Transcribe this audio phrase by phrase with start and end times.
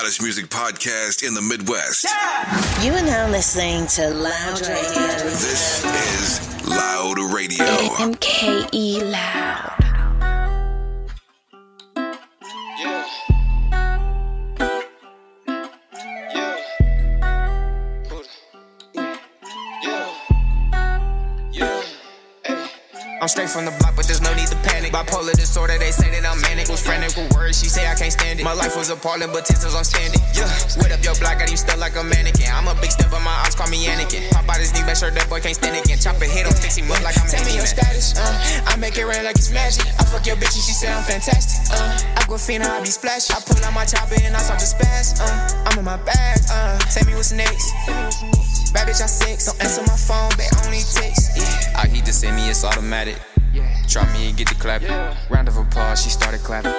[0.00, 2.04] hottest music podcast in the Midwest.
[2.84, 5.08] You are now listening to Loud Radio.
[5.24, 7.66] This is Loud Radio.
[7.66, 9.67] MKE Loud.
[23.28, 24.88] I'm straight from the block, but there's no need to panic.
[24.88, 26.72] Bipolar disorder, they say that I'm manic.
[26.72, 28.42] Was frantic with words, she say I can't stand it.
[28.42, 30.16] My life was appalling, but tenses I'm standing.
[30.32, 30.48] Yeah,
[30.80, 32.48] wet up your block, got you stuck like a mannequin.
[32.48, 34.32] I'm a big step, but my eyes call me Anakin.
[34.32, 36.00] Pop out his knee, make sure that boy can't stand it again.
[36.00, 38.96] Chop a hit fix him up like I'm Tell me your status, uh, I make
[38.96, 39.84] it rain like it's magic.
[40.00, 41.68] I fuck your bitch and she say I'm fantastic.
[41.68, 43.28] Uh, Aquafina, I be splash.
[43.28, 45.20] I pull out my chopper and I start to spaz.
[45.20, 46.40] Uh, I'm in my bag.
[46.48, 47.76] Uh, tell me what's next.
[48.72, 49.52] Bad bitch, I sex.
[49.52, 51.36] Don't answer my phone, but only text.
[51.36, 51.76] Yeah.
[51.76, 53.17] I heat to send me, it's automatic.
[53.88, 54.82] Drop me and get the clap.
[55.30, 56.72] Round of applause, she started clapping.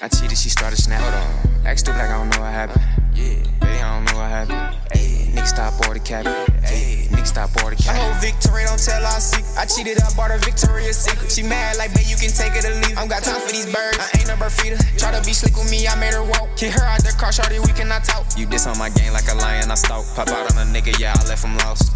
[0.00, 1.12] I cheated, she started snapping.
[1.12, 1.66] Hold on.
[1.66, 2.82] Act stupid like I don't know what happened.
[3.14, 4.78] Yeah, baby, I don't know what happened.
[4.92, 6.24] Hey, nigga, stop or the cap.
[6.62, 7.94] Hey, nigga, stop or the cap.
[7.94, 9.58] I hold Victoria, don't tell our secret.
[9.58, 11.30] I cheated, I bought her Victoria's Secret.
[11.30, 12.96] She mad like, babe, you can take it or leave.
[12.96, 13.98] I don't got time for these birds.
[13.98, 14.78] I ain't a bird feeder.
[14.96, 16.48] Try to be slick with me, I made her walk.
[16.56, 18.24] Kick her out the car, shorty, we cannot talk.
[18.38, 20.06] You diss on my game like a lion, I stalk.
[20.14, 21.90] Pop out on a nigga, yeah, I left him lost.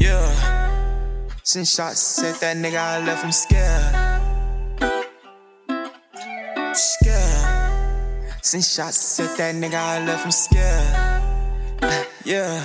[0.00, 0.71] Yeah.
[1.44, 3.96] Since shots said that nigga, I left him scared.
[6.76, 8.34] Scared.
[8.42, 11.22] Since shots said that nigga, I left him scared.
[12.24, 12.62] Yeah,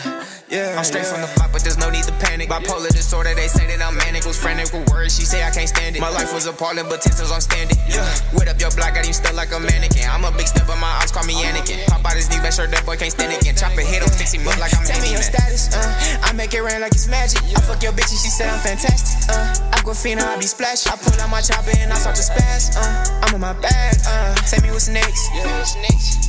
[0.49, 0.75] yeah.
[0.77, 2.49] I'm straight from the block, but there's no need to panic.
[2.49, 4.25] Bipolar disorder, they say that I'm manic.
[4.25, 5.99] Was frantic with words, she say I can't stand it.
[5.99, 7.77] My life was appalling, but tenses I'm standing.
[7.87, 10.07] Yeah, wet up your block, got you stuck like a mannequin.
[10.07, 11.83] I'm a big step, but my eyes call me Anakin.
[11.87, 13.55] Pop out his knee, make sure that boy can't stand again.
[13.55, 16.33] Chop a hit him, fix him up like I'm Tell me your status, uh, I
[16.33, 17.43] make it rain like it's magic.
[17.55, 19.27] I fuck your bitch and she said I'm fantastic.
[19.31, 20.87] Uh, Aquafina, I be splash.
[20.87, 22.75] I pull out my chopper and I start to spaz.
[22.75, 23.95] Uh, I'm in my bag.
[24.07, 25.27] Uh, tell me what's next.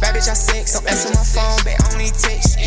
[0.01, 0.75] Bad bitch, I sex.
[0.75, 2.59] Don't answer my phone, but only text.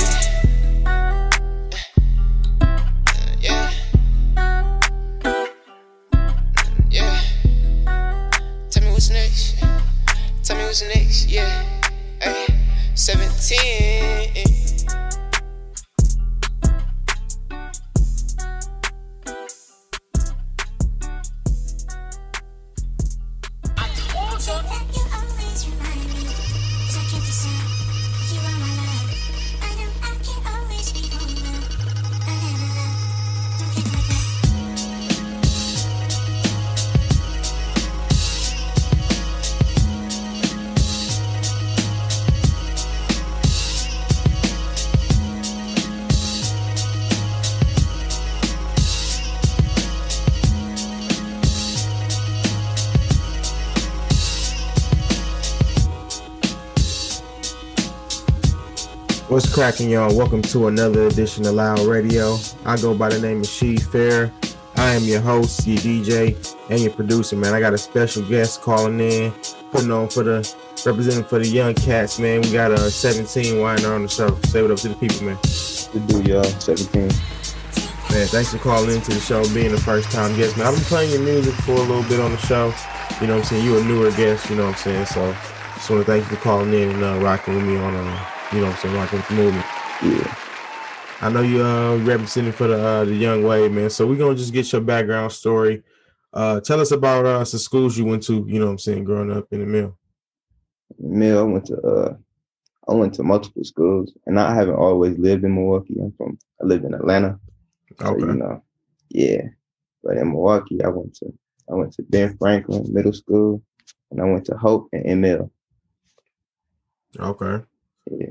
[59.41, 60.15] What's cracking, y'all?
[60.15, 62.37] Welcome to another edition of Loud Radio.
[62.63, 64.31] I go by the name of Sheed Farra.
[64.75, 67.51] I am your host, your DJ, and your producer, man.
[67.51, 69.31] I got a special guest calling in,
[69.71, 70.47] putting on for the
[70.85, 72.41] representing for the young cats, man.
[72.41, 74.39] We got a 17 YNR on the show.
[74.41, 75.37] Say what up to the people, man.
[75.91, 76.43] Good do, y'all.
[76.43, 77.07] 17.
[77.07, 80.67] Man, thanks for calling into the show, being the first time guest, man.
[80.67, 82.71] I've been playing your music for a little bit on the show.
[83.19, 83.65] You know what I'm saying?
[83.65, 85.05] You a newer guest, you know what I'm saying?
[85.07, 85.35] So
[85.73, 88.30] just want to thank you for calling in and uh, rocking with me on, uh,
[88.51, 89.65] you know what I'm saying, rocking with the movement.
[90.03, 90.27] Yeah.
[91.21, 93.89] I know you uh representing for the uh, the young wave, man.
[93.89, 95.83] So we're gonna just get your background story.
[96.33, 99.03] Uh tell us about uh some schools you went to, you know what I'm saying,
[99.03, 99.97] growing up in the mill.
[100.99, 102.15] Mill, I went to uh
[102.89, 105.95] I went to multiple schools and I haven't always lived in Milwaukee.
[106.01, 107.39] I'm from I lived in Atlanta.
[107.99, 108.19] So, Okay.
[108.21, 108.63] you know,
[109.09, 109.41] yeah.
[110.03, 111.31] But in Milwaukee I went to
[111.69, 113.61] I went to Ben Franklin Middle School
[114.09, 115.51] and I went to Hope and ML.
[117.19, 117.63] Okay.
[118.09, 118.27] Yeah.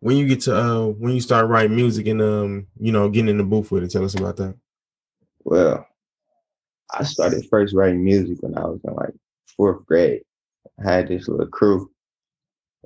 [0.00, 3.28] When you get to uh when you start writing music and um, you know, getting
[3.28, 4.56] in the booth with it, tell us about that.
[5.44, 5.86] Well,
[6.92, 9.14] I started first writing music when I was in like
[9.56, 10.22] fourth grade.
[10.84, 11.90] I had this little crew.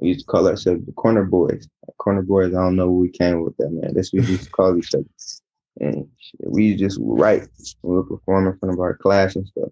[0.00, 1.68] We used to call ourselves the Corner Boys.
[1.98, 3.94] Corner Boys, I don't know where we came with that, man.
[3.94, 5.04] That's what we used to call each other.
[5.80, 6.08] And
[6.46, 7.46] we just write.
[7.82, 9.70] We would perform in front of our class and stuff.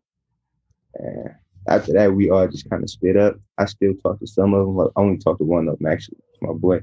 [0.94, 1.30] And
[1.68, 3.36] after that, we all just kind of split up.
[3.58, 4.80] I still talk to some of them.
[4.80, 6.18] I only talk to one of them, actually.
[6.40, 6.80] My boy.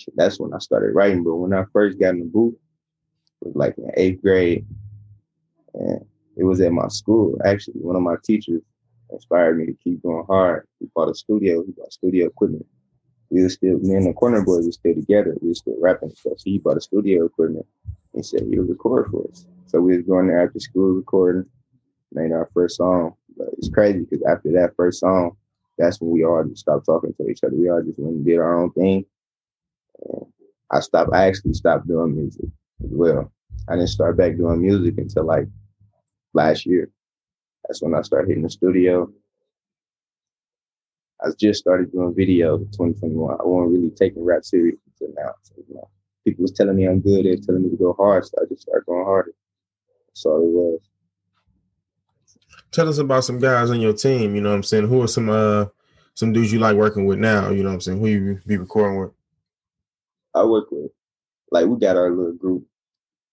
[0.00, 1.22] Shit, That's when I started writing.
[1.24, 2.54] But when I first got in the booth,
[3.42, 4.66] it was like in eighth grade.
[5.74, 6.04] And
[6.36, 7.38] it was at my school.
[7.44, 8.62] Actually, one of my teachers
[9.10, 10.66] inspired me to keep going hard.
[10.80, 11.62] We bought a studio.
[11.64, 12.66] he bought studio equipment.
[13.28, 15.36] We were still, me and the corner boys were still together.
[15.40, 16.38] We were still rapping stuff.
[16.38, 17.66] So he bought a studio equipment.
[18.14, 19.46] He said he would record for us.
[19.66, 21.44] So we was going there after school recording,
[22.12, 23.14] made our first song.
[23.36, 25.36] But it's crazy because after that first song,
[25.78, 27.54] that's when we all just stopped talking to each other.
[27.54, 29.04] We all just went and did our own thing.
[30.70, 31.12] I stopped.
[31.12, 32.46] I actually stopped doing music
[32.84, 33.32] as well.
[33.68, 35.46] I didn't start back doing music until like
[36.32, 36.90] last year.
[37.66, 39.10] That's when I started hitting the studio.
[41.22, 43.32] I just started doing video in 2021.
[43.38, 45.32] I wasn't really taking rap serious until now.
[45.42, 45.88] So, you know,
[46.24, 47.26] people was telling me I'm good.
[47.26, 49.34] They're telling me to go hard, so I just started going harder.
[50.08, 50.80] That's all it was.
[52.72, 54.34] Tell us about some guys on your team.
[54.34, 54.88] You know what I'm saying?
[54.88, 55.66] Who are some uh
[56.14, 57.50] some dudes you like working with now?
[57.50, 57.98] You know what I'm saying?
[57.98, 59.10] Who you be recording with?
[60.34, 60.90] I work with
[61.50, 62.64] like we got our little group.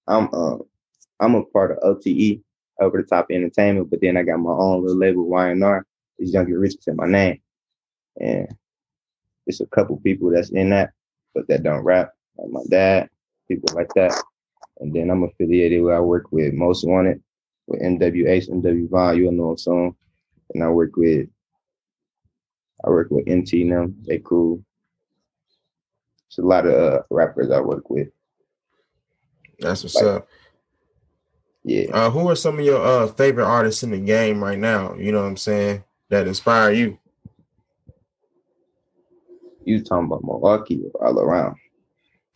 [0.07, 0.63] I'm um
[1.19, 2.41] I'm a part of OTE
[2.79, 5.81] over the top entertainment, but then I got my own little label YNR.
[6.19, 7.41] It's Young and Rich in my name.
[8.19, 8.47] And
[9.47, 10.91] it's a couple people that's in that,
[11.33, 13.09] but that don't rap, like my dad,
[13.47, 14.13] people like that.
[14.79, 17.21] And then I'm affiliated where I work with Most Wanted,
[17.67, 19.95] with NWH, NW Vaughn, you'll know them soon.
[20.53, 21.27] And I work with
[22.85, 23.95] I work with MT them.
[24.07, 24.63] They cool.
[26.27, 28.09] It's a lot of uh, rappers I work with.
[29.59, 30.27] That's what's Like- up.
[31.63, 31.88] Yeah.
[31.91, 34.94] Uh, who are some of your uh favorite artists in the game right now?
[34.95, 35.83] You know what I'm saying?
[36.09, 36.97] That inspire you.
[39.65, 41.57] You talking about Milwaukee or all around.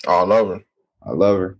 [0.05, 0.61] All over.
[1.05, 1.57] I love her.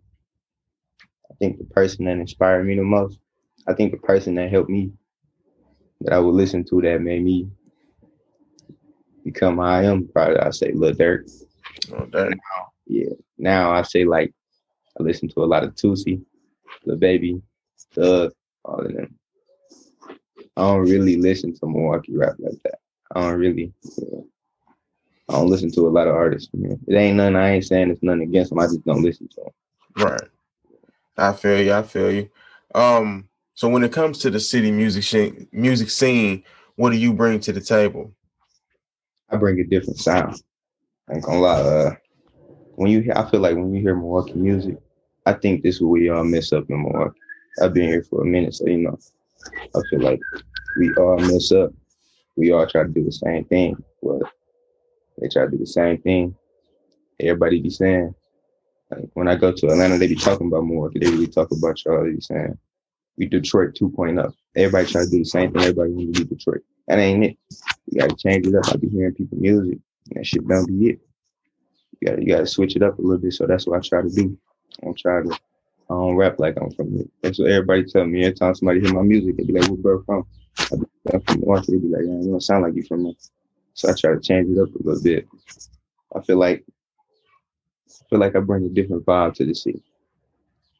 [1.32, 3.20] I think the person that inspired me the most,
[3.68, 4.92] I think the person that helped me,
[6.02, 7.48] that I would listen to that made me
[9.24, 11.32] become I am, probably I say Lil Durk.
[11.94, 12.38] Oh, that,
[12.88, 13.14] Yeah.
[13.38, 14.34] Now I say like
[15.00, 16.22] I listen to a lot of Tusi,
[16.86, 17.42] the Baby,
[17.94, 18.32] Thug,
[18.66, 19.18] all of them.
[20.58, 22.80] I don't really listen to Milwaukee rap like that.
[23.16, 23.74] I don't really.
[23.98, 24.20] yeah.
[25.30, 26.50] I don't listen to a lot of artists.
[26.54, 26.78] Man.
[26.88, 27.38] It ain't nothing.
[27.38, 28.60] I ain't saying it's nothing against them.
[28.60, 30.06] I just don't listen to them.
[30.06, 30.22] right.
[31.18, 31.74] I feel you.
[31.74, 32.30] I feel you.
[32.76, 36.44] Um, so when it comes to the city music scene, music scene,
[36.76, 38.14] what do you bring to the table?
[39.30, 40.42] I bring a different sound.
[41.10, 41.62] I ain't gonna lie.
[41.62, 41.96] Uh,
[42.76, 44.78] when you I feel like when you hear Milwaukee music,
[45.26, 47.20] I think this is where we all mess up in Milwaukee.
[47.62, 48.98] I've been here for a minute, so you know,
[49.76, 50.22] I feel like
[50.76, 51.72] we all mess up.
[52.38, 54.22] We all try to do the same thing, but
[55.20, 56.36] they try to do the same thing.
[57.20, 58.16] Everybody be saying,
[58.90, 61.00] like when I go to Atlanta, they be talking about Milwaukee.
[61.00, 62.04] They really talk about y'all.
[62.04, 62.58] They be saying,
[63.18, 64.34] we Detroit 2.0.
[64.56, 65.62] Everybody try to do the same thing.
[65.62, 66.62] Everybody want to be Detroit.
[66.88, 67.38] That ain't it.
[67.88, 68.68] You gotta change it up.
[68.70, 69.78] I be hearing people music.
[70.08, 71.00] That shit don't be it.
[72.00, 73.34] You gotta you gotta switch it up a little bit.
[73.34, 74.38] So that's what I try to do.
[74.84, 77.10] I'm trying to I don't rap like I'm from it.
[77.22, 78.24] That's what everybody tell me.
[78.24, 80.26] Every time somebody hear my music, they be like, where bro from?
[80.60, 81.74] I be I'm from Milwaukee.
[81.74, 83.14] They be like, you don't sound like you from there.
[83.74, 85.28] So I try to change it up a little bit.
[86.16, 86.66] I feel like
[87.90, 89.84] I feel like I bring a different vibe to the city.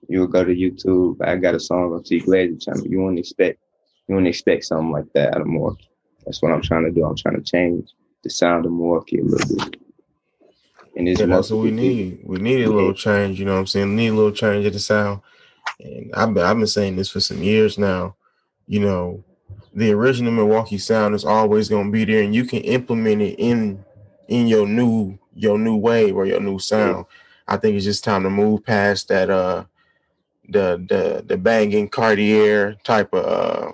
[0.08, 1.22] You'll go to YouTube.
[1.22, 2.88] I got a song on T Glazer channel.
[2.88, 3.60] You wouldn't expect
[4.08, 5.90] you wouldn't expect something like that out of Milwaukee.
[6.26, 7.06] That's what I'm trying to do.
[7.06, 7.92] I'm trying to change
[8.24, 9.82] the sound of Milwaukee a little bit.
[10.96, 12.20] And it's Yeah, that's what we need.
[12.24, 13.40] We need a little change.
[13.40, 13.96] You know what I'm saying?
[13.96, 15.22] Need a little change of the sound.
[15.80, 18.16] And I've been I've been saying this for some years now.
[18.68, 19.24] You know,
[19.74, 23.40] the original Milwaukee sound is always going to be there, and you can implement it
[23.40, 23.84] in
[24.28, 27.06] in your new your new wave or your new sound.
[27.48, 29.66] I think it's just time to move past that uh
[30.50, 33.72] the the the banging Cartier type of uh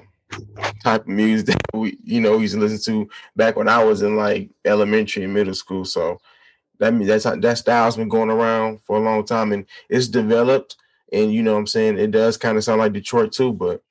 [0.84, 4.02] type of music that we you know used to listen to back when I was
[4.02, 5.86] in like elementary and middle school.
[5.86, 6.20] So
[6.80, 10.08] that means that's how that style's been going around for a long time and it's
[10.08, 10.78] developed
[11.12, 13.82] and you know what I'm saying it does kind of sound like Detroit too, but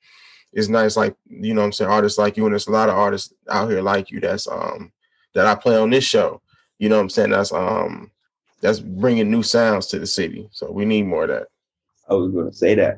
[0.53, 2.89] it's nice like you know what I'm saying artists like you and there's a lot
[2.89, 4.91] of artists out here like you that's um
[5.33, 6.41] that I play on this show.
[6.79, 7.31] You know what I'm saying?
[7.31, 8.11] That's um
[8.61, 10.49] that's bringing new sounds to the city.
[10.51, 11.47] So we need more of that.
[12.09, 12.97] I was gonna say that.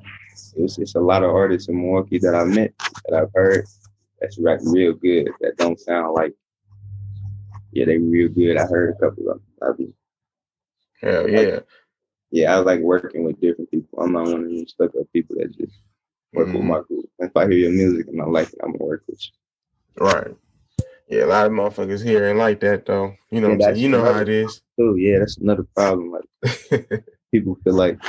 [0.59, 2.73] It's it's a lot of artists in Milwaukee that I met
[3.07, 3.65] that I've heard
[4.21, 6.33] that's rap real good that don't sound like
[7.71, 8.57] yeah, they real good.
[8.57, 9.43] I heard a couple of them.
[9.63, 9.95] I be
[11.01, 11.59] Hell yeah.
[12.31, 13.99] yeah, I like working with different people.
[14.01, 15.73] I'm not one of them stuck up people that just
[16.33, 16.67] work with Mhm.
[16.67, 17.09] my group.
[17.19, 19.31] If I hear your music and I like it, I'm gonna work with you.
[20.05, 20.35] Right.
[21.09, 23.15] Yeah, a lot of motherfuckers here ain't like that though.
[23.31, 23.83] You know Yeah, what I'm saying?
[23.83, 24.61] You know how it is.
[24.79, 26.11] So yeah, that's another problem.
[26.11, 27.99] Like people feel like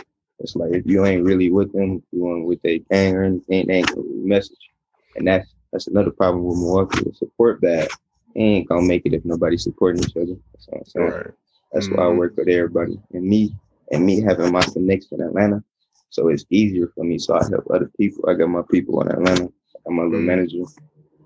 [0.40, 3.68] it's like if you ain't really with them, you ain't with their gang or anything,
[3.68, 4.58] they ain't gonna message.
[4.60, 4.74] you.
[5.16, 7.04] And that's that's another problem with Milwaukee.
[7.04, 7.88] The support bad.
[8.34, 10.36] They ain't gonna make it if nobody's supporting each other.
[10.54, 11.14] That's what I'm saying.
[11.14, 11.26] right.
[11.72, 12.10] That's why I Mhm.
[12.10, 12.98] work with everybody.
[13.12, 13.54] And me
[13.92, 15.62] and me having my connection in Atlanta.
[16.10, 17.18] So it's easier for me.
[17.18, 18.28] So I help other people.
[18.28, 19.44] I got my people in Atlanta.
[19.44, 20.26] I got my little Mm.
[20.26, 20.64] manager.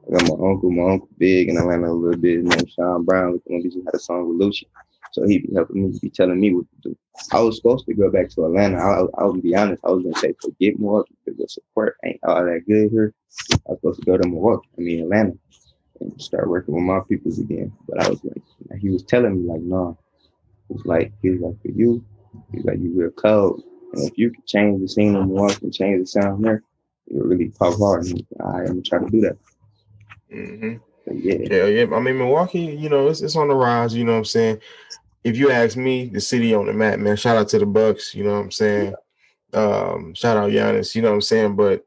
[0.09, 2.38] I got my uncle, my uncle big in Atlanta a little bit.
[2.38, 3.35] His name Sean Brown.
[3.35, 3.42] Look.
[3.49, 4.64] He had a song with Lucci.
[5.14, 6.97] So he be helping me, he be telling me what to do.
[7.30, 8.78] I was supposed to go back to Atlanta.
[8.78, 9.80] I, I will be honest.
[9.85, 13.14] I was gonna say forget Milwaukee because the support ain't all that good here.
[13.52, 14.68] I was supposed to go to Milwaukee.
[14.76, 15.35] I mean Atlanta
[16.00, 17.73] and start working with my peoples again.
[17.88, 19.97] But I was like, he was telling me like, no,
[20.71, 22.04] it's like he's like for you,
[22.50, 25.73] he's like you real cold, and if you can change the scene in Milwaukee and
[25.73, 26.64] change the sound there,
[27.06, 28.06] you'll really pop hard.
[28.06, 29.38] And I am gonna try to do that.
[30.33, 30.75] Mm-hmm.
[31.12, 31.94] Yeah, Yeah, yeah.
[31.94, 33.94] I mean, Milwaukee, you know, it's, it's on the rise.
[33.94, 34.61] You know what I'm saying?
[35.25, 37.16] If you ask me, the city on the map, man.
[37.16, 38.14] Shout out to the Bucks.
[38.14, 38.95] You know what I'm saying?
[39.54, 40.95] Um, shout out Giannis.
[40.95, 41.57] You know what I'm saying?
[41.57, 41.85] But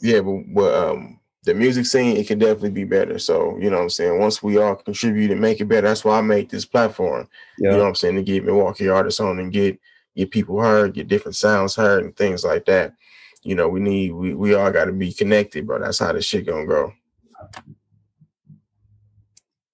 [0.00, 3.18] yeah, but, but um, the music scene it can definitely be better.
[3.18, 4.18] So you know what I'm saying?
[4.18, 7.28] Once we all contribute and make it better, that's why I make this platform.
[7.58, 8.16] yeah, You know what I'm saying?
[8.16, 9.78] To get Milwaukee artists on and get
[10.16, 12.94] get people heard, get different sounds heard, and things like that.
[13.42, 15.78] You know, we need we we all got to be connected, bro.
[15.78, 16.92] That's how this shit gonna go.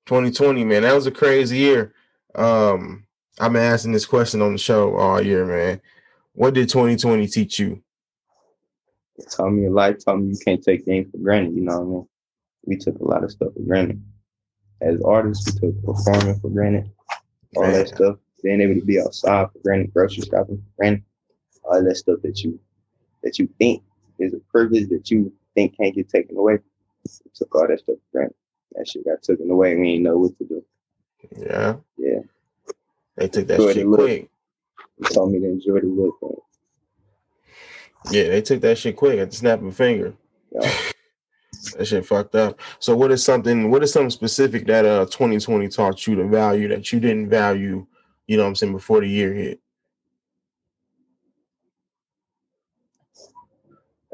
[0.06, 1.92] 2020, man, that was a crazy year.
[2.36, 3.06] Um,
[3.38, 5.80] I've been asking this question on the show all year, man.
[6.34, 7.82] What did 2020 teach you?
[9.18, 9.90] it taught me a lot.
[9.90, 11.54] It taught me you can't take things for granted.
[11.54, 12.08] You know what I mean?
[12.66, 14.02] We took a lot of stuff for granted.
[14.80, 16.90] As artists, we took performing for granted,
[17.56, 17.72] all Man.
[17.72, 18.16] that stuff.
[18.42, 21.02] Being able to be outside for granted, grocery shopping for granted,
[21.64, 22.60] all that stuff that you
[23.22, 23.82] that you think
[24.18, 26.58] is a privilege that you think can't get taken away.
[27.04, 28.36] We took all that stuff for granted.
[28.72, 29.74] That shit got taken away.
[29.76, 30.64] We ain't know what to do.
[31.36, 32.20] Yeah, Yeah,
[33.16, 34.30] they took that Good shit quick.
[35.12, 36.40] taught me to enjoy the little things.
[38.12, 40.14] Yeah, they took that shit quick at the snap of a finger.
[40.52, 40.72] Yeah.
[41.76, 42.60] That shit fucked up.
[42.78, 46.68] So what is something what is something specific that uh 2020 taught you to value
[46.68, 47.84] that you didn't value,
[48.28, 49.60] you know what I'm saying, before the year hit?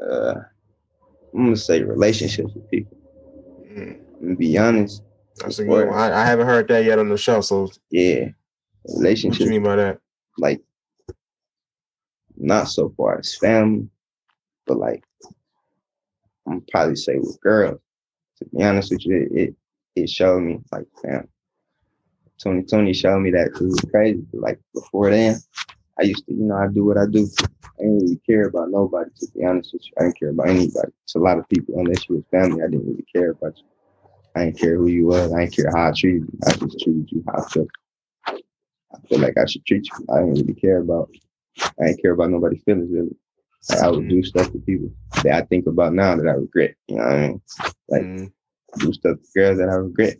[0.01, 0.33] Uh,
[1.33, 2.97] I'm gonna say relationships with people.
[3.67, 5.03] Mm, gonna be honest.
[5.37, 5.97] That's a good one.
[5.97, 7.41] I, I haven't heard that yet on the show.
[7.41, 8.29] So Yeah,
[8.85, 9.41] relationship.
[9.41, 9.99] what you mean by that?
[10.37, 10.61] like
[12.35, 13.87] not so far as family,
[14.65, 15.03] but like
[16.47, 17.79] I'm probably say with girls.
[18.39, 19.55] To be honest with you, it
[19.95, 21.27] it, showed me like fam.
[22.39, 24.25] 2020 showed me that it was crazy.
[24.33, 25.37] Like before then,
[25.99, 27.29] I used to, you know, I do what I do.
[27.43, 29.09] I didn't really care about nobody.
[29.19, 30.91] To be honest with you, I didn't care about anybody.
[31.03, 33.63] It's a lot of people, unless you was family, I didn't really care about you.
[34.35, 35.31] I didn't care who you was.
[35.33, 36.39] I didn't care how I treated you.
[36.45, 37.67] I just treated you how I felt.
[38.93, 40.05] I feel like I should treat you.
[40.09, 41.09] I didn't really care about.
[41.79, 43.15] I didn't care about nobody's feelings really.
[43.69, 44.91] Like, I would do stuff to people
[45.23, 46.75] that I think about now that I regret.
[46.87, 47.41] You know what I mean?
[47.89, 48.31] Like Mm,
[48.79, 50.17] do stuff to girls that I regret.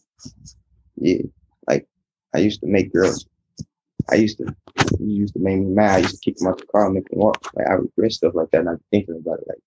[0.96, 1.24] Yeah,
[1.68, 1.88] like
[2.34, 3.26] I used to make girls.
[4.12, 4.56] I used to.
[5.00, 5.96] You used to make me mad.
[5.96, 7.38] I used to kick them out the car and make them walk.
[7.56, 8.62] Like I regret stuff like that.
[8.62, 9.48] And I'm thinking about it.
[9.48, 9.62] Like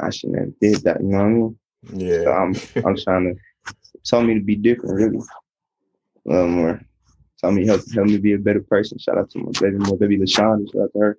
[0.00, 1.00] I shouldn't have did that.
[1.00, 1.58] You know what I mean?
[2.22, 2.30] So yeah.
[2.30, 2.54] I'm
[2.86, 3.40] I'm trying to
[4.04, 5.18] tell me to be different, really.
[6.26, 6.80] A little more.
[7.38, 8.98] Tell me help help me be a better person.
[8.98, 10.70] Shout out to my baby, my baby LaShonda.
[10.70, 11.18] Shout out to her.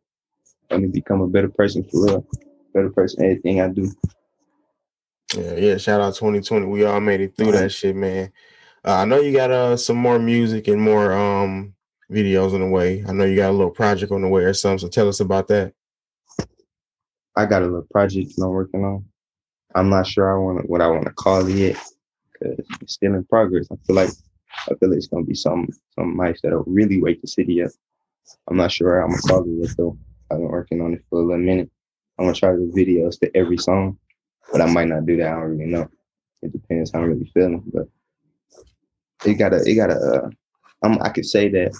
[0.70, 2.28] Help me become a better person for real.
[2.74, 3.92] Better person, everything I do.
[5.36, 5.78] Yeah, yeah.
[5.78, 6.68] Shout out 2020.
[6.68, 8.32] We all made it through that shit, man.
[8.86, 11.74] Uh, I know you got uh some more music and more um
[12.12, 13.04] videos on the way.
[13.08, 14.80] I know you got a little project on the way or something.
[14.80, 15.74] So tell us about that.
[17.36, 19.06] I got a little project I'm working on.
[19.74, 21.78] I'm not sure I want what I want to call it yet
[22.42, 23.68] it's still in progress.
[23.72, 24.10] I feel like
[24.70, 27.72] I feel like it's gonna be some some nice that'll really wake the city up.
[28.50, 29.98] I'm not sure I'm gonna call it yet though.
[30.30, 31.70] I've been working on it for a little minute.
[32.18, 33.98] I'm gonna try do videos to every song,
[34.52, 35.28] but I might not do that.
[35.28, 35.90] I don't really know.
[36.42, 37.88] It depends how I'm really feeling, but
[39.26, 39.96] it gotta it gotta.
[39.96, 40.30] Uh,
[40.84, 41.76] I'm, I could say that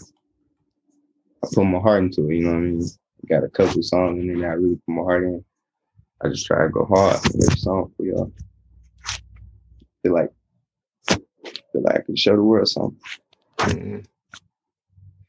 [1.44, 2.36] I put my heart into it.
[2.36, 2.90] You know what I mean?
[3.28, 5.44] Got a couple songs and then I really put my heart in.
[6.24, 8.32] I just try to go hard on every song for y'all.
[10.04, 10.32] Feel like
[11.80, 13.00] like I can show the world something.
[13.60, 14.06] Mhm.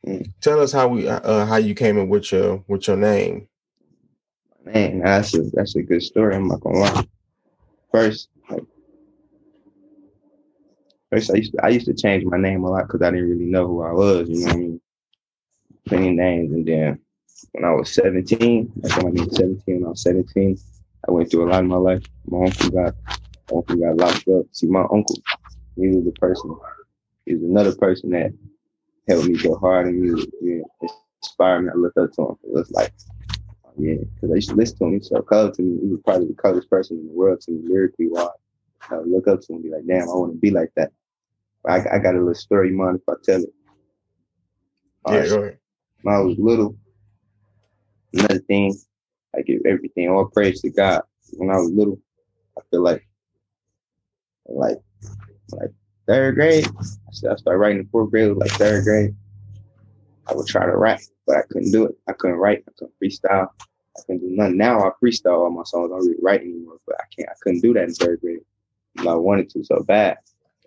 [0.06, 0.32] Mm.
[0.40, 3.48] Tell us how we uh how you came in with your with your name.
[4.64, 6.34] Man, that's a that's a good story.
[6.34, 7.06] I'm not gonna lie.
[7.92, 8.62] First, like,
[11.10, 13.30] first I used to I used to change my name a lot because I didn't
[13.30, 14.28] really know who I was.
[14.28, 14.80] You know what I mean?
[15.86, 16.98] Plenty names, and then
[17.52, 19.74] when I was 17, that's when I mean 17.
[19.80, 20.56] When I was 17,
[21.08, 22.02] I went through a lot in my life.
[22.26, 22.94] My uncle got
[23.50, 24.46] my uncle got locked up.
[24.52, 25.18] See, my uncle,
[25.76, 26.54] he was the person.
[27.26, 28.32] He was another person that
[29.08, 30.30] helped me go hard and music.
[30.40, 30.62] Yeah,
[31.22, 31.70] inspired me.
[31.72, 32.36] I looked up to him.
[32.44, 32.92] It was like
[33.64, 34.90] oh, yeah, because I used to listen to him.
[34.90, 35.80] He was so cold to me.
[35.80, 38.28] He was probably the coldest person in the world to me, lyrically wise.
[38.90, 40.70] I would look up to him and be like, damn, I want to be like
[40.76, 40.90] that.
[41.66, 42.70] I, I got a little story.
[42.70, 43.54] You mind if I tell it?
[45.06, 45.52] Yeah, Alright, go
[46.02, 46.76] when I was little,
[48.12, 48.76] another thing,
[49.36, 51.02] I give everything, all praise to God.
[51.34, 51.98] When I was little,
[52.58, 53.06] I feel like,
[54.46, 54.78] like,
[55.52, 55.70] like
[56.06, 56.82] third grade, I
[57.30, 59.14] I started writing in fourth grade, like third grade.
[60.28, 61.96] I would try to rap, but I couldn't do it.
[62.08, 62.64] I couldn't write.
[62.68, 63.48] I couldn't freestyle.
[63.96, 64.56] I couldn't do nothing.
[64.56, 65.90] Now I freestyle all my songs.
[65.92, 67.28] I don't really write anymore, but I can't.
[67.28, 68.40] I couldn't do that in third grade.
[68.98, 70.18] I wanted to so bad.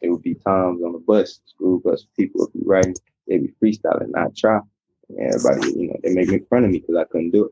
[0.01, 2.96] it would be times on the bus, school bus, people would be writing,
[3.27, 4.60] they'd be freestyling, not try.
[5.10, 7.51] And everybody, you know, they make me fun of me because I couldn't do it.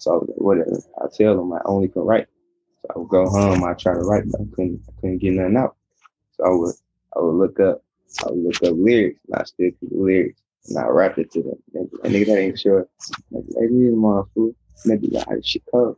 [0.00, 0.78] So I was like, whatever.
[0.98, 2.26] I tell them I only can write.
[2.82, 5.34] So I would go home, I try to write, but I couldn't, I couldn't get
[5.34, 5.76] nothing out.
[6.36, 6.74] So I would,
[7.16, 7.82] I would look up,
[8.24, 11.30] I would look up lyrics, and I still keep the lyrics, and I rap it
[11.32, 11.62] to them.
[11.74, 12.88] And nigga that ain't sure,
[13.30, 15.96] maybe hey, these motherfucker, maybe like how shit cover.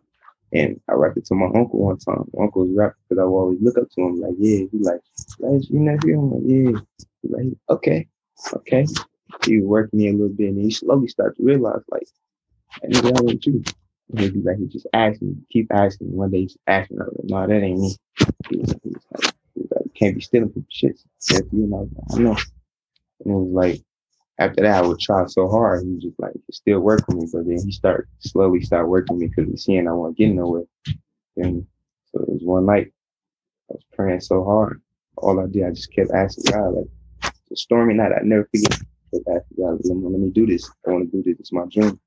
[0.52, 2.24] And I rapped it to my uncle one time.
[2.32, 4.78] My uncle was rapping because I would always look up to him like, yeah, he
[4.78, 5.00] like,
[5.40, 6.18] like you nephew?
[6.18, 6.80] I'm like, yeah.
[7.22, 8.08] He like, okay,
[8.54, 8.86] okay.
[9.44, 12.06] He working me a little bit and he slowly started to realize like,
[12.80, 13.62] hey, nigga, I want you.
[14.10, 16.12] And he'd be like, he just asked me, keep asking.
[16.12, 17.96] One day he's asking, I was like, no, that ain't me.
[18.48, 20.98] He was, he was like, he was like, you can't be stealing people's shit.
[21.30, 22.36] Nephew, and I know.
[23.24, 23.82] And it was like,
[24.38, 25.82] after that, I would try so hard.
[25.82, 27.26] He was just like, still working me.
[27.32, 30.64] But then he started slowly start working me because he's seeing I wasn't getting nowhere.
[31.36, 31.66] And
[32.12, 32.92] so it was one night,
[33.70, 34.82] I was praying so hard.
[35.16, 38.12] All I did, I just kept asking God, like, a stormy night.
[38.12, 38.78] I never forget.
[39.14, 40.68] I asking God, let me, let me do this.
[40.86, 41.40] I want to do this.
[41.40, 41.98] It's my dream.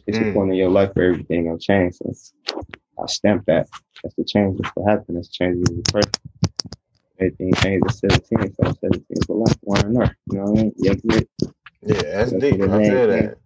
[0.07, 0.33] It's a Mm.
[0.33, 1.95] point in your life where everything will change.
[1.95, 2.13] So
[3.01, 3.67] I stamped that.
[4.03, 4.59] That's the change.
[4.61, 5.17] That's what happened.
[5.17, 6.11] That's changing the person.
[7.19, 8.53] Everything changed at 17.
[8.55, 9.57] So 17 for life.
[9.61, 10.17] One and another.
[10.31, 10.73] You know what I mean?
[10.77, 10.93] Yeah.
[11.83, 12.61] Yeah, that's That's deep.
[12.61, 13.37] I feel is, that.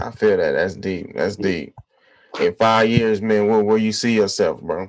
[0.00, 0.52] I feel that.
[0.52, 1.14] That's deep.
[1.14, 1.74] That's deep.
[2.40, 4.88] In five years, man, where where you see yourself, bro?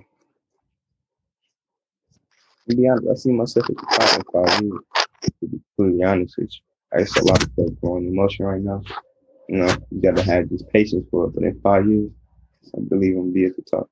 [2.70, 4.82] To be honest, I see myself at the top in five years.
[5.42, 6.62] To be completely honest with you.
[6.98, 8.82] I It's a lot of stuff going in motion right now.
[9.50, 11.34] You know, you gotta have this patience for it.
[11.34, 12.12] But in five years,
[12.78, 13.90] I believe I'm gonna be at the top.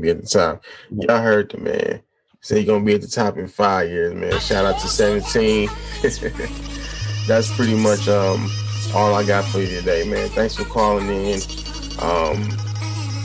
[0.00, 0.64] Be at the top.
[0.90, 2.00] Y'all heard the man.
[2.40, 4.40] Say you're gonna be at the top in five years, man.
[4.40, 5.68] Shout out to 17.
[7.28, 8.50] That's pretty much um
[8.94, 10.30] all I got for you today, man.
[10.30, 11.40] Thanks for calling in.
[12.00, 12.48] Um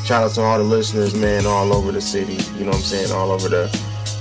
[0.04, 2.82] shout out to all the listeners, man, all over the city, you know what I'm
[2.82, 3.70] saying, all over the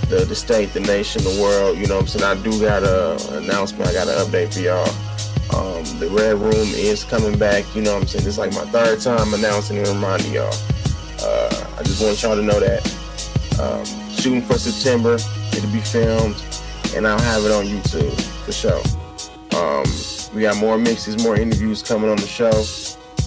[0.08, 2.38] the, the state, the nation, the world, you know what I'm saying.
[2.38, 5.11] I do got a announcement, I got an update for y'all.
[5.50, 8.26] Um, the Red Room is coming back, you know what I'm saying.
[8.26, 10.54] It's like my third time announcing and reminding y'all.
[11.20, 12.82] Uh, I just want y'all to know that
[13.60, 15.14] um, shooting for September.
[15.52, 16.42] It'll be filmed,
[16.94, 18.82] and I'll have it on YouTube for sure.
[19.54, 19.84] Um,
[20.34, 22.50] we got more mixes, more interviews coming on the show.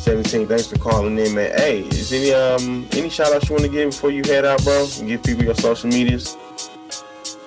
[0.06, 1.52] 17, thanks for calling in, man.
[1.58, 4.64] Hey, is any um any shout outs you want to give before you head out,
[4.64, 4.88] bro?
[5.00, 6.38] And give people your social medias.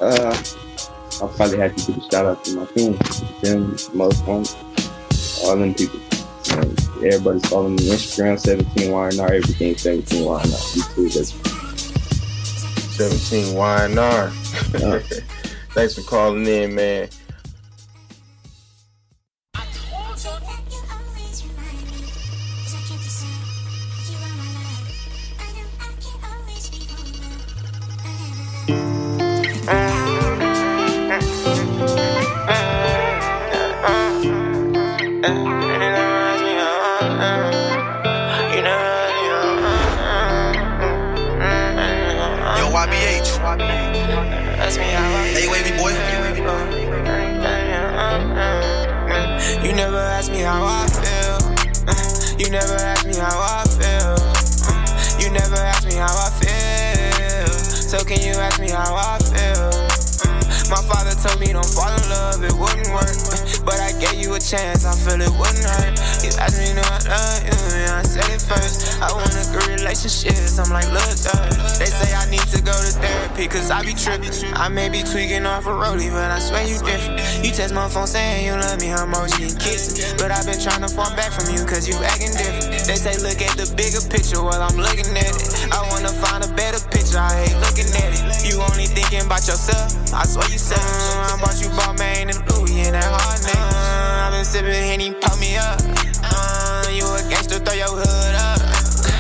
[0.01, 0.37] Uh,
[1.21, 2.97] I'll probably have to give a shout out to my team,
[3.43, 4.45] them, most one,
[5.45, 6.01] all them people.
[6.45, 6.75] You know,
[7.07, 10.45] everybody's following me Instagram 17 YNR, everything 17 YNR.
[10.77, 11.33] YouTube, that's
[12.97, 14.81] 17 YNR.
[14.81, 15.21] Yeah.
[15.75, 17.09] thanks for calling in, man.
[49.65, 51.39] You never ask me how I feel.
[51.87, 54.15] Mm, you never ask me how I feel.
[54.71, 57.53] Mm, you never ask me how I feel.
[57.89, 59.71] So can you ask me how I feel?
[60.23, 63.48] Mm, my father told me don't fall in love, it wouldn't work.
[63.99, 65.99] Gave you a chance, I feel it wouldn't hurt.
[66.23, 69.03] You asked me do I love you, and I said it first.
[69.03, 71.51] I want a good relationship, I'm like, look, uh,
[71.83, 74.31] they say I need to go to therapy, cause I be tripping.
[74.55, 77.19] I may be tweaking off a rollie, but I swear you different.
[77.43, 80.15] You text my phone saying you love me, emoji and kissing.
[80.15, 82.87] But I've been trying to fall back from you, cause you acting different.
[82.87, 85.75] They say look at the bigger picture while I'm looking at it.
[85.75, 88.23] I wanna find a better picture, I hate looking at it.
[88.47, 92.87] You only thinking about yourself, I swear you said I bought you Balmain and Louis
[92.87, 93.88] and that hard name.
[94.39, 95.83] Been sipping Henny, pump me up.
[96.23, 98.63] Uh, you a gangster, throw your hood up.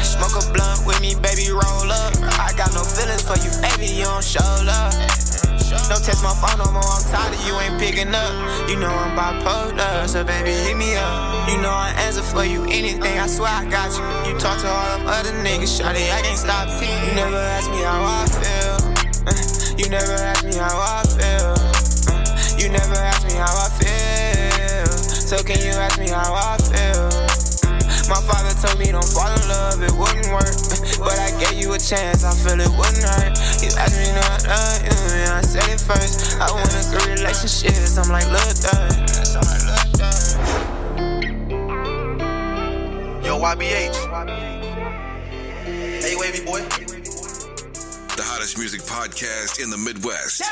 [0.07, 2.15] Smoke a blunt with me, baby, roll up.
[2.39, 4.95] I got no feelings for you, baby, you don't show love.
[5.91, 8.31] Don't text my phone no more, I'm tired of you ain't picking up.
[8.71, 11.51] You know I'm bipolar, so baby, hit me up.
[11.51, 14.07] You know I answer for you anything, I swear I got you.
[14.31, 16.71] You talk to all them other niggas, shawty, I can't stop.
[16.71, 16.95] Seeing.
[16.95, 18.79] You never ask me how I feel.
[19.27, 19.35] Uh,
[19.75, 21.59] you never ask me how I feel.
[22.07, 23.98] Uh, you never ask me how I feel.
[25.29, 27.05] So can you ask me how I feel?
[28.09, 30.57] My father told me don't fall in love, it wouldn't work.
[31.05, 33.37] But I gave you a chance, I feel it wouldn't hurt.
[33.61, 36.41] You asked me not love you, and I said it first.
[36.41, 38.89] I want a good relationship, I'm like, look, thug.
[43.23, 43.97] Yo, YBH.
[46.01, 46.65] Hey, wavy boy.
[48.17, 50.43] The hottest music podcast in the Midwest.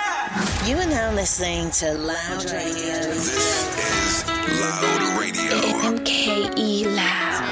[0.69, 3.01] You are now listening to Loud Radio.
[3.09, 5.57] This is Loud Radio.
[5.95, 7.45] MKE Loud.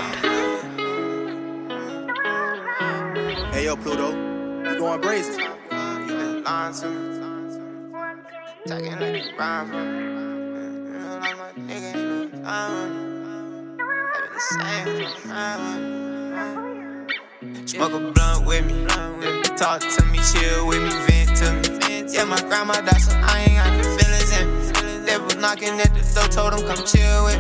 [3.53, 4.11] Hey, yo, Pluto.
[4.65, 5.41] You going brazen?
[6.45, 6.95] lying to me.
[8.67, 10.05] Talking like you rhyme for me.
[10.05, 13.77] You know, like my nigga, you know, I'm
[14.33, 15.07] the same.
[17.67, 18.87] Smoke a blunt with me.
[19.57, 22.13] Talk to me, chill with me, vent to me.
[22.13, 23.54] Yeah, my grandma died, so I ain't
[25.45, 27.37] knocking at the door, told him come chill with.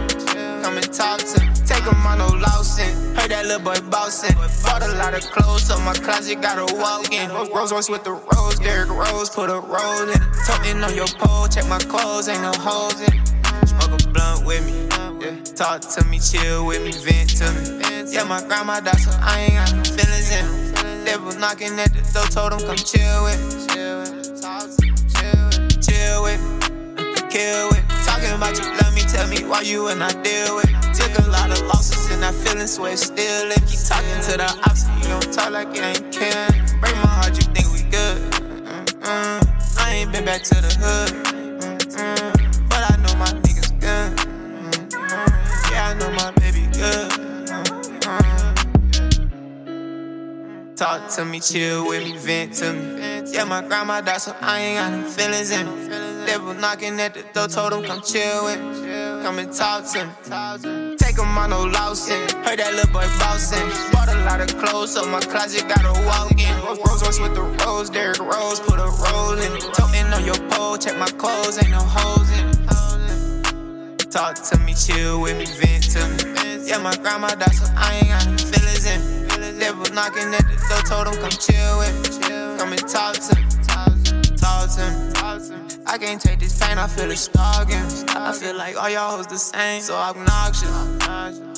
[0.61, 1.41] Come and talk to.
[1.65, 2.93] Take him on no lousing.
[3.17, 4.37] Heard that little boy bossing.
[4.61, 7.31] Bought a lot of clothes, so my closet got a walk in.
[7.33, 10.21] Rolls Royce with the rose, Derrick Rose, put a rose in.
[10.45, 13.15] Tucking on your pole, check my clothes, ain't no holes in.
[13.65, 14.85] Smoke a blunt with me.
[15.25, 15.41] Yeah.
[15.57, 18.13] Talk to me, chill with me, vent to me.
[18.13, 21.05] Yeah, my grandma died, so I ain't got no feelings in.
[21.07, 23.65] They was knocking at the door, told him come chill with me.
[25.81, 27.94] Chill with me, kill with.
[28.25, 30.71] Talking about you love me, tell me why you and I deal with.
[30.95, 33.51] Took a lot of losses and I feeling sweat still.
[33.51, 36.49] If keep talking to the opposite, you don't talk like it ain't care.
[36.81, 38.17] Break my heart, you think we good.
[38.65, 39.79] Mm-mm.
[39.79, 41.13] I ain't been back to the hood.
[41.77, 42.69] Mm-mm.
[42.71, 44.17] But I know my niggas good.
[44.17, 45.71] Mm-mm.
[45.71, 47.13] Yeah, I know my baby good.
[50.77, 53.33] Talk to me, chill with me, vent to me.
[53.35, 56.04] Yeah, my grandma died, so I ain't got no feelings in me.
[56.25, 59.23] Was knocking at the door, told him come chill with me.
[59.23, 60.97] Come and talk to me.
[60.97, 62.21] Take him on no lousing.
[62.43, 63.69] Heard that little boy bossing.
[63.93, 66.55] Bought a lot of clothes, so my closet got a walk in.
[66.65, 69.53] Rolls Royce with the rose, Derrick Rose, put a roll in.
[69.73, 72.51] Toting on your pole, check my clothes, ain't no holes in.
[74.11, 76.67] Talk to me, chill with me, vent to me.
[76.69, 79.25] Yeah, my grandma died, so I ain't got no feelings in
[79.79, 82.29] was knocking at the door, told him come chill with me.
[82.59, 83.54] Come and talk to me.
[84.37, 85.85] Talk to me.
[85.87, 87.85] I can't take this pain, I feel it stalking.
[88.09, 90.71] I feel like all y'all hoes the same, so obnoxious.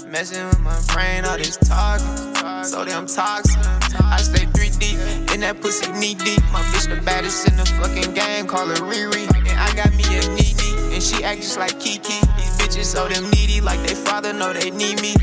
[0.06, 2.64] Messing with my brain, all this talking.
[2.64, 3.58] So damn toxic.
[4.02, 4.98] I stay three deep
[5.32, 6.42] in that pussy knee deep.
[6.52, 9.26] My bitch the baddest in the fucking game, call her Riri.
[9.48, 12.20] And I got me a needy, and she act just like Kiki.
[12.36, 15.14] These bitches so damn needy, like they father know they need me.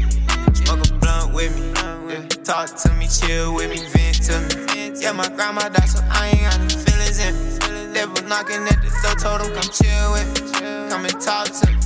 [0.54, 1.72] Smoke a blunt with me.
[2.12, 2.28] Yeah.
[2.44, 5.02] Talk to me, chill with me, vent to me.
[5.02, 8.28] Yeah, my grandma died, so I ain't got no feelings in me.
[8.28, 10.90] Knocking at the door, told him come chill with me.
[10.90, 11.78] Come and talk to me.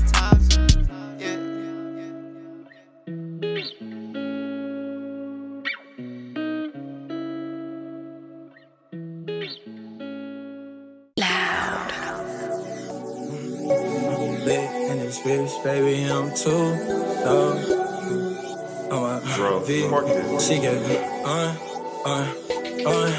[11.19, 11.91] Loud.
[14.45, 16.51] lit in this bitch, baby, I'm too
[17.25, 17.83] low.
[18.89, 19.81] I'm a V.
[20.39, 21.57] She get me on,
[22.05, 23.11] on, on,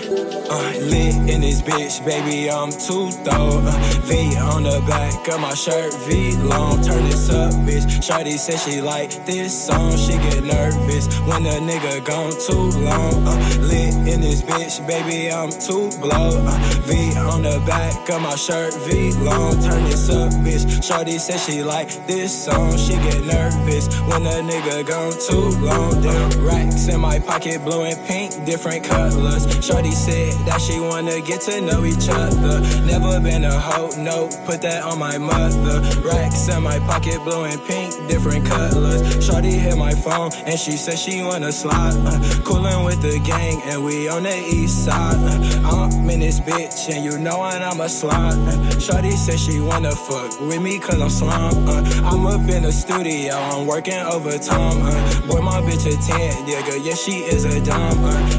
[0.50, 0.90] on.
[0.90, 3.60] Lit in this bitch, baby, I'm too throw.
[3.64, 6.80] Uh, v on the back of my shirt, V long.
[6.82, 7.86] Turn this up, bitch.
[8.00, 9.96] Shawty said she like this song.
[9.96, 13.26] She get nervous when a nigga gone too long.
[13.26, 16.30] Uh, lit in this bitch, baby, I'm too blow.
[16.46, 19.60] Uh, v on the back of my shirt, V long.
[19.60, 20.64] Turn this up, bitch.
[20.80, 22.76] Shawty said she like this song.
[22.76, 26.00] She get nervous when a nigga gone too long.
[26.00, 29.47] Damn racks in my pocket, blue and pink, different colors.
[29.60, 32.60] Shawty said that she wanna get to know each other.
[32.84, 35.80] Never been a hoe, no, put that on my mother.
[36.00, 39.02] Racks in my pocket, blowing pink, different colors.
[39.24, 41.94] Shawty hit my phone and she said she wanna slide.
[42.06, 45.16] Uh, coolin' with the gang and we on the east side.
[45.64, 48.32] Uh, I'm in this bitch and you know I'm a slide.
[48.32, 51.68] Uh, Shawty said she wanna fuck with me cause I'm slime.
[51.68, 54.78] Uh, I'm up in the studio, I'm working overtime.
[54.82, 58.04] Uh, boy, my bitch a 10, nigga, yeah, she is a dime.
[58.04, 58.37] Uh,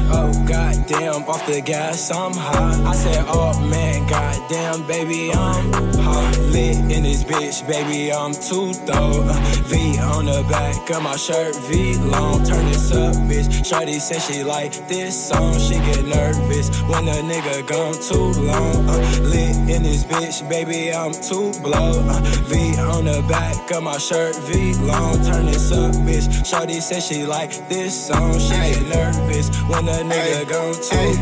[1.00, 2.80] goddamn, off the gas, I'm hot.
[2.86, 5.72] I said, oh man, goddamn, baby, I'm.
[5.72, 9.22] Uh, lit in this bitch, baby, I'm too though.
[9.24, 12.42] Uh, v on the back of my shirt, V long.
[12.44, 13.64] Turn this up, bitch.
[13.64, 15.58] Shorty said she like this song.
[15.58, 18.88] She get nervous when a nigga gone too long.
[18.88, 21.92] Uh, lit in this bitch, baby, I'm too blow.
[22.08, 25.22] Uh, v on the back of my shirt, V long.
[25.24, 26.44] Turn this up, bitch.
[26.44, 28.38] Shorty said she like this song.
[28.38, 31.14] She get nervous when a nigga gone too Hey,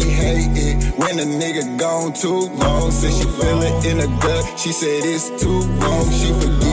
[0.00, 2.90] she hate it when a nigga gone too long.
[2.90, 4.58] Said she feel it in her gut.
[4.58, 6.10] She said it's too wrong.
[6.10, 6.67] She forgive me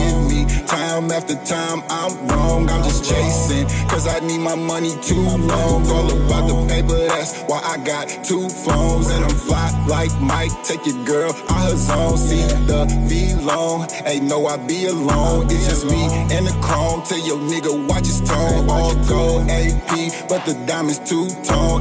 [0.66, 1.82] time after time.
[1.88, 2.68] I'm wrong.
[2.68, 3.66] I'm just chasing.
[3.88, 5.86] Cause I need my money too long.
[5.86, 7.06] All about the paper.
[7.08, 9.08] That's why I got two phones.
[9.10, 10.52] And I'm fly like Mike.
[10.64, 12.18] Take your girl out her zone.
[12.18, 13.88] See the V long.
[14.04, 15.46] Ain't no I be alone.
[15.50, 16.02] It's just me
[16.34, 17.02] and the chrome.
[17.02, 18.68] Tell your nigga watch his tone.
[18.68, 20.28] All gold AP.
[20.28, 21.26] But the diamonds too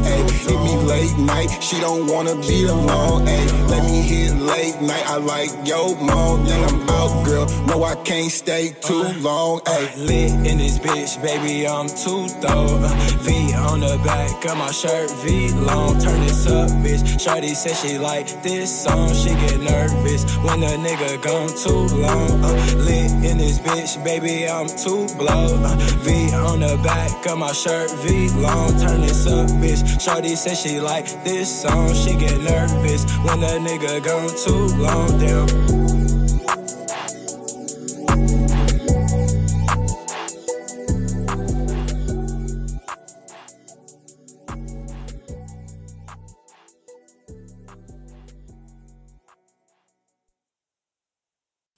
[0.05, 0.54] hit me
[0.85, 1.49] late night.
[1.61, 3.25] She don't wanna be alone.
[3.25, 5.05] Ayy, let me hit late night.
[5.07, 6.45] I like yo moan.
[6.45, 7.45] Then I'm out, girl.
[7.67, 9.59] No, I can't stay too long.
[9.61, 12.77] Ayy, lit in this bitch, baby, I'm too though.
[13.25, 15.99] V on the back of my shirt, V long.
[15.99, 17.19] Turn this up, bitch.
[17.19, 19.13] Shorty said she like this song.
[19.13, 22.43] She get nervous when a nigga gone too long.
[22.43, 25.47] Uh, lit in this bitch, baby, I'm too blow.
[25.63, 28.69] Uh, v on the back of my shirt, V long.
[28.79, 29.99] Turn this up, bitch.
[29.99, 31.93] Shorty said she like this song.
[31.93, 35.19] She get nervous when a nigga gone too long.
[35.19, 35.75] Damn.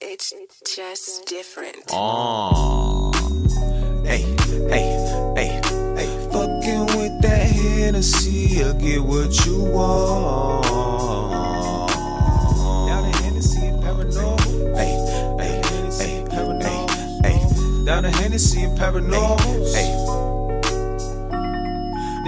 [0.00, 0.32] It's
[0.64, 1.76] just different.
[1.92, 3.07] Oh.
[7.88, 10.62] Hennessy, I get what you want.
[12.86, 14.76] Down to Hennessy Paranormal.
[14.76, 14.92] Hey,
[15.38, 15.62] hey,
[15.98, 16.22] hey,
[16.60, 16.86] hey,
[17.22, 17.84] hey.
[17.86, 19.74] Down to Hennessy Paranormal.
[19.74, 20.07] Hey.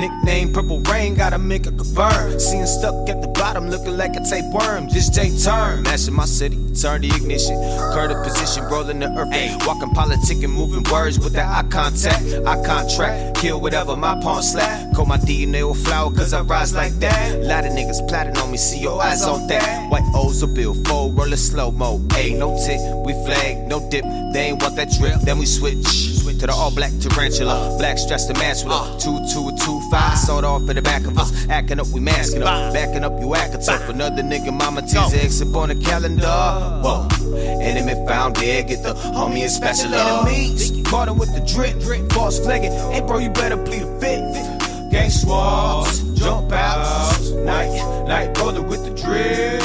[0.00, 2.40] Nickname Purple Rain, gotta make a burn.
[2.40, 4.88] Seeing stuck at the bottom, looking like a tapeworm.
[4.88, 7.54] This J turn, mashing my city, turn the ignition.
[7.92, 9.28] Curve the position, rolling the earth.
[9.30, 12.24] Ay, walking politic and moving words with that eye contact.
[12.46, 14.94] Eye contract, kill whatever my pawn slap.
[14.94, 17.42] Call my DNA with flower, cause I rise like that.
[17.42, 19.90] Lot of niggas plotting on me, see your eyes on that.
[19.90, 21.98] White O's a bill, fold, rolling slow mo.
[22.16, 24.04] Ayy, no tick, we flag, no dip.
[24.32, 25.84] They ain't want that drip, then we switch.
[25.84, 28.98] Switch to the all black tarantula, black stress to match with a uh.
[28.98, 30.18] two two two five.
[30.18, 33.34] Sold off in the back of us, acting up, we masking up, backing up, you
[33.34, 33.88] acting tough.
[33.88, 36.26] Another nigga, mama tease exit on the calendar.
[36.82, 37.08] Whoa,
[37.60, 40.72] enemy found dead, get the homie a special enemies.
[40.86, 42.72] Caught him with the drip, drip, false flagging.
[42.72, 44.90] Hey bro, you better plead the fifth.
[44.90, 47.20] Gang swaps, jump out.
[47.44, 47.70] night,
[48.06, 49.60] night brother with the drip.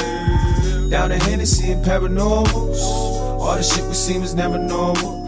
[0.91, 2.79] Down to Hennessy and paranormals.
[2.79, 5.25] All the shit we seen was never normal.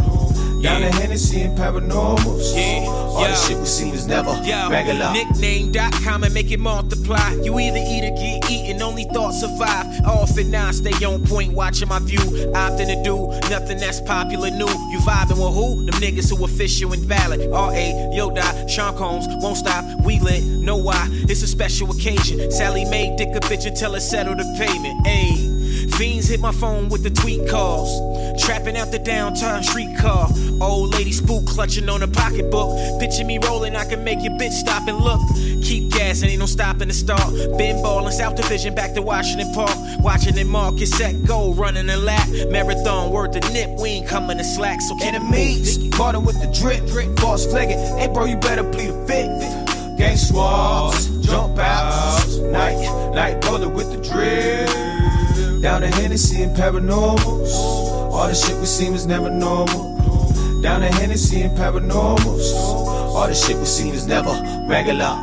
[0.62, 2.55] Down to Hennessy and paranormals.
[2.55, 2.86] Yeah,
[3.17, 5.12] All the shit we seen was never Yo, regular.
[5.12, 7.34] Nickname.com and make it multiply.
[7.41, 9.88] You either eat or get eaten, only thoughts survive.
[10.06, 12.19] Off and now, stay on point, watching my view.
[12.19, 14.67] Opting to do nothing that's popular new.
[14.67, 15.86] You vibing with who?
[15.86, 17.51] Them niggas who official and valid.
[17.51, 17.93] R.A.
[18.13, 19.84] Yoda, Sean Combs, won't stop.
[20.06, 21.08] We lit, know why?
[21.27, 22.51] It's a special occasion.
[22.51, 25.06] Sallie Mae, dick a bitch until it settle the payment.
[25.08, 25.58] Ayy.
[25.95, 27.89] Fiends hit my phone with the tweet calls.
[28.43, 30.30] Trapping out the downtown streetcar.
[30.62, 33.00] Old lady spook clutching on a pocketbook.
[33.00, 35.20] Picture me rolling, I can make your bitch stop and look.
[35.63, 37.34] Keep gassing, ain't no stopping to start.
[37.58, 39.76] Been ballin' South Division back to Washington Park.
[40.00, 42.28] Watching it market set go, running a lap.
[42.50, 44.80] Marathon word to nip, we ain't coming to slack.
[44.82, 47.80] So can it Enemies, caught him with the drip, drip, false flagging.
[47.98, 49.98] Hey bro, you better plead the fifth.
[49.98, 52.78] Gang swaps, jump outs, night,
[53.15, 55.62] night brother with the drip.
[55.62, 57.52] Down to Hennessy and paranormals.
[57.52, 59.87] All the shit we seen was never normal.
[60.62, 62.54] Down to Hennessy and paranormals.
[62.56, 64.32] All the shit we seen is never
[64.67, 65.15] regular.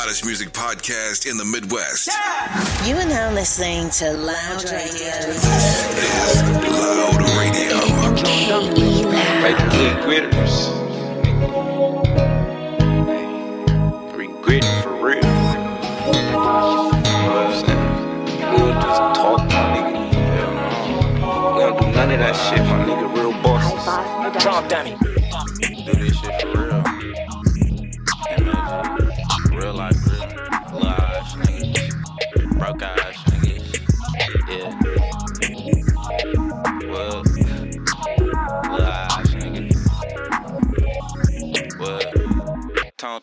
[0.00, 2.06] Hottest music podcast in the Midwest.
[2.86, 5.10] You are now listening to Loud Radio.
[5.26, 7.82] This is Loud Radio.
[9.42, 10.68] Make good quitters.
[14.14, 15.16] Regret for real.
[15.16, 16.46] You know
[17.26, 18.54] what I'm saying?
[18.54, 19.98] We'll just talk, my nigga.
[21.54, 23.16] We don't do none of that shit, my nigga.
[23.16, 24.40] Real bosses.
[24.44, 25.07] Trump dummy.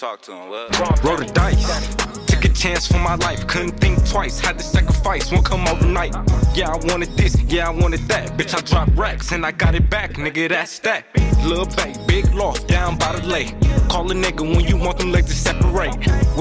[0.06, 0.50] Talk to him.
[0.50, 1.04] What?
[1.04, 1.96] Roll the dice.
[2.28, 3.48] Took a chance for my life.
[3.48, 4.39] Couldn't think twice.
[4.39, 5.32] Had to sacrifice.
[5.32, 6.13] Won't come overnight.
[6.54, 7.41] Yeah, I wanted this.
[7.41, 8.38] Yeah, I wanted that.
[8.38, 10.12] Bitch, I dropped racks and I got it back.
[10.13, 11.06] Nigga, that's that.
[11.44, 13.56] Lil' Bay, big loft down by the lake.
[13.89, 15.96] Call a nigga when you want them legs to separate.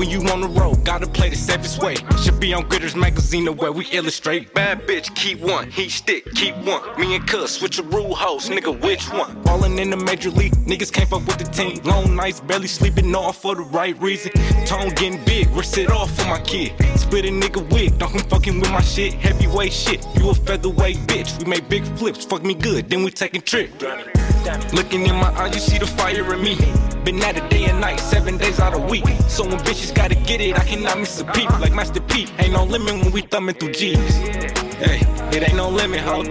[0.05, 1.95] When you on the road, gotta play the safest way.
[2.23, 4.53] Should be on Gritters magazine the way we illustrate.
[4.53, 5.71] Bad bitch, keep one.
[5.71, 6.83] Heat stick, keep one.
[7.01, 9.43] Me and Cuz switch a rule host, nigga, which one?
[9.45, 11.81] Ballin' in the major league, niggas can't fuck with the team.
[11.85, 14.31] Long nights, barely sleeping off for the right reason.
[14.67, 16.75] Tone getting big, risk it off for my kid.
[16.99, 19.15] Split a nigga wig, don't come fucking with my shit.
[19.15, 21.39] Heavyweight shit, you a featherweight bitch.
[21.39, 23.71] We make big flips, fuck me good, then we taking trip.
[24.73, 26.57] Looking in my eyes, you see the fire in me.
[27.05, 29.07] Been at it day and night, seven days out a week.
[29.29, 31.51] So when bitches gotta get it, I cannot miss a peep.
[31.61, 34.17] Like Master P, ain't no limit when we thumbing through G's.
[34.77, 35.01] Hey,
[35.33, 36.23] it ain't no limit, ho.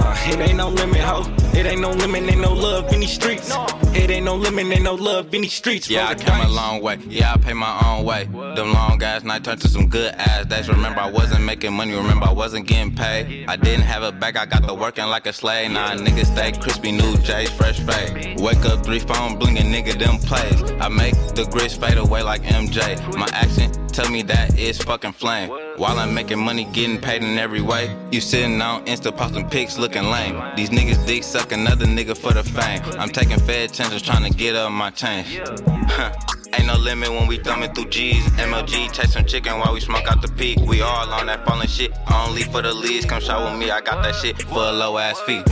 [0.00, 1.22] Nah, it ain't no limit, ho.
[1.54, 3.50] It ain't no limit, ain't no love in these streets.
[3.94, 5.90] It ain't no limit, ain't no love in these streets.
[5.90, 6.98] Yeah, I came a long way.
[7.08, 8.24] Yeah, I pay my own way.
[8.26, 10.68] Them long ass nights turned to some good ass days.
[10.68, 11.94] Remember, I wasn't making money.
[11.94, 13.46] Remember, I wasn't getting paid.
[13.48, 14.36] I didn't have a bag.
[14.36, 15.72] I got to working like a slave.
[15.72, 18.38] Nah, niggas stay crispy, new J's, fresh fade.
[18.40, 20.62] Wake up, three phone blingin', nigga, them plays.
[20.80, 22.78] I make the grits fade away like MJ.
[23.16, 25.50] My action tell me that it's fucking flame.
[25.76, 27.96] While I'm making money, getting paid in every way.
[28.12, 30.54] You sitting on Insta posting pics looking lame.
[30.54, 32.82] These niggas dick suck another nigga for the fame.
[33.00, 35.40] I'm taking fed chances trying to get up my change.
[35.90, 36.12] Huh.
[36.52, 38.22] Ain't no limit when we thumbing through G's.
[38.36, 40.58] MLG chase some chicken while we smoke out the peak.
[40.60, 41.92] We all on that falling shit.
[42.12, 43.06] Only for the leads.
[43.06, 43.70] Come shop with me.
[43.70, 45.42] I got that shit for a low ass fee.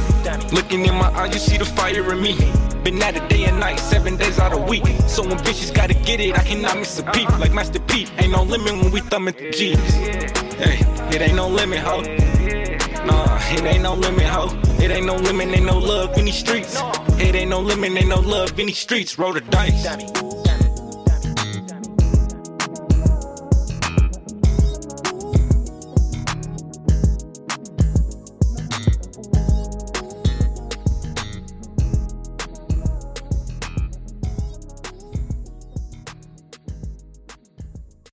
[0.53, 2.37] Looking in my eyes, you see the fire in me.
[2.85, 4.85] Been at it day and night, seven days out a week.
[5.09, 7.31] So when bitches gotta get it, I cannot miss a peep.
[7.39, 9.95] Like Master P, ain't no limit when we thumbing through G's.
[10.55, 10.81] Hey,
[11.15, 12.03] it ain't no limit, ho.
[13.07, 14.49] Nah, it ain't no limit, ho.
[14.83, 16.81] It ain't no limit, ain't no love in these streets.
[17.19, 19.19] It ain't no limit, ain't no love in these streets.
[19.19, 20.46] Roll the dice.